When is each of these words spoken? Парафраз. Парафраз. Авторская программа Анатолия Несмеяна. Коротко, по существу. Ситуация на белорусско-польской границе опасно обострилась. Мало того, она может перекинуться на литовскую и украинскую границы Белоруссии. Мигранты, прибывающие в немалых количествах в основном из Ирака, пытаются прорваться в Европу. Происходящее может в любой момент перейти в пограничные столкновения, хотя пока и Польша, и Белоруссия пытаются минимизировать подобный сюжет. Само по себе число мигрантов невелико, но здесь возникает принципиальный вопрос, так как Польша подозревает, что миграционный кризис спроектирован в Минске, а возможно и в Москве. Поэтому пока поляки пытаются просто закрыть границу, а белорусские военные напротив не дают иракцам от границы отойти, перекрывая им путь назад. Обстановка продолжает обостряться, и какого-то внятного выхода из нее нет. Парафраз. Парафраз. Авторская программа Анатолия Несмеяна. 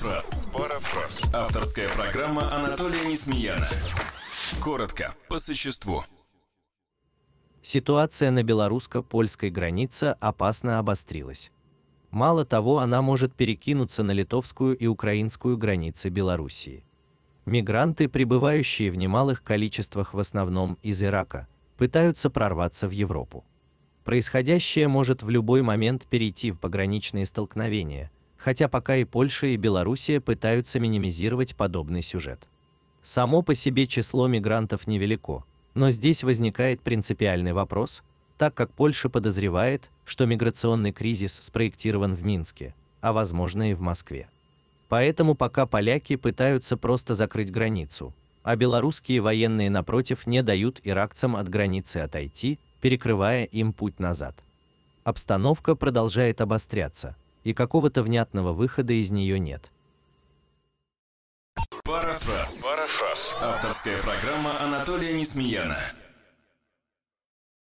Парафраз. 0.00 0.48
Парафраз. 0.56 1.34
Авторская 1.34 1.88
программа 1.90 2.54
Анатолия 2.54 3.04
Несмеяна. 3.04 3.66
Коротко, 4.62 5.14
по 5.28 5.38
существу. 5.38 6.04
Ситуация 7.62 8.30
на 8.30 8.42
белорусско-польской 8.42 9.50
границе 9.50 10.16
опасно 10.20 10.78
обострилась. 10.78 11.52
Мало 12.10 12.46
того, 12.46 12.78
она 12.78 13.02
может 13.02 13.34
перекинуться 13.34 14.02
на 14.02 14.12
литовскую 14.12 14.74
и 14.74 14.86
украинскую 14.86 15.58
границы 15.58 16.08
Белоруссии. 16.08 16.82
Мигранты, 17.44 18.08
прибывающие 18.08 18.90
в 18.90 18.96
немалых 18.96 19.42
количествах 19.42 20.14
в 20.14 20.18
основном 20.18 20.78
из 20.82 21.02
Ирака, 21.02 21.46
пытаются 21.76 22.30
прорваться 22.30 22.88
в 22.88 22.92
Европу. 22.92 23.44
Происходящее 24.04 24.88
может 24.88 25.22
в 25.22 25.28
любой 25.28 25.60
момент 25.60 26.06
перейти 26.06 26.52
в 26.52 26.58
пограничные 26.58 27.26
столкновения, 27.26 28.10
хотя 28.42 28.68
пока 28.68 28.96
и 28.96 29.04
Польша, 29.04 29.46
и 29.46 29.56
Белоруссия 29.56 30.20
пытаются 30.20 30.80
минимизировать 30.80 31.54
подобный 31.54 32.02
сюжет. 32.02 32.40
Само 33.02 33.42
по 33.42 33.54
себе 33.54 33.86
число 33.86 34.26
мигрантов 34.28 34.86
невелико, 34.86 35.44
но 35.74 35.90
здесь 35.90 36.24
возникает 36.24 36.80
принципиальный 36.80 37.52
вопрос, 37.52 38.02
так 38.38 38.54
как 38.54 38.72
Польша 38.72 39.08
подозревает, 39.08 39.90
что 40.04 40.26
миграционный 40.26 40.92
кризис 40.92 41.34
спроектирован 41.34 42.14
в 42.14 42.24
Минске, 42.24 42.74
а 43.00 43.12
возможно 43.12 43.70
и 43.70 43.74
в 43.74 43.80
Москве. 43.80 44.28
Поэтому 44.88 45.34
пока 45.34 45.66
поляки 45.66 46.16
пытаются 46.16 46.76
просто 46.76 47.14
закрыть 47.14 47.52
границу, 47.52 48.12
а 48.42 48.56
белорусские 48.56 49.20
военные 49.20 49.70
напротив 49.70 50.26
не 50.26 50.42
дают 50.42 50.80
иракцам 50.82 51.36
от 51.36 51.48
границы 51.48 51.98
отойти, 51.98 52.58
перекрывая 52.80 53.44
им 53.44 53.72
путь 53.72 53.98
назад. 54.00 54.34
Обстановка 55.04 55.74
продолжает 55.76 56.40
обостряться, 56.40 57.16
и 57.44 57.52
какого-то 57.52 58.02
внятного 58.02 58.52
выхода 58.52 58.92
из 58.92 59.10
нее 59.10 59.38
нет. 59.38 59.70
Парафраз. 61.84 62.62
Парафраз. 62.62 63.36
Авторская 63.42 64.00
программа 64.02 64.60
Анатолия 64.60 65.12
Несмеяна. 65.12 65.78